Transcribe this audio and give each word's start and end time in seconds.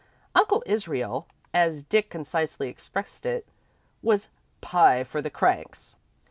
Uncle 0.33 0.63
Israel, 0.65 1.27
as 1.53 1.83
Dick 1.83 2.09
concisely 2.09 2.69
expressed 2.69 3.23
it, 3.23 3.45
was 4.01 4.29
"pie 4.59 5.03
for 5.03 5.21
the 5.21 5.29
cranks." 5.29 5.95